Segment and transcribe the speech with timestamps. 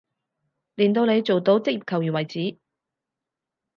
[0.77, 2.57] 練到你做到職業球員為止